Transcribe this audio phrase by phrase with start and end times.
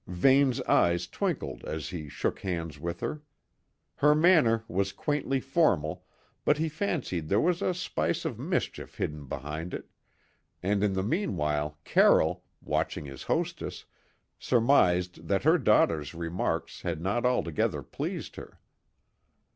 [0.07, 3.21] Vane's eyes twinkled as he shook hands with her.
[3.97, 6.05] Her manner was quaintly formal,
[6.43, 9.91] but he fancied there was a spice of mischief hidden behind it,
[10.63, 13.85] and in the meanwhile Carroll, watching his hostess,
[14.39, 18.59] surmised that her daughter's remarks had not altogether pleased her.